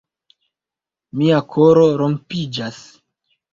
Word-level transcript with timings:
Mia 1.19 1.43
koro 1.57 1.85
rompiĝas. 2.03 2.83